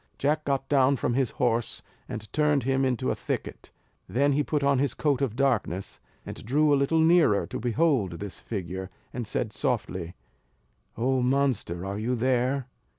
[0.17, 3.69] Jack got down from his horse, and turned him into a thicket;
[4.09, 8.13] then he put on his coat of darkness, and drew a little nearer to behold
[8.13, 10.15] this figure, and said softly:
[10.97, 11.85] "Oh, monster!
[11.85, 12.65] are you there?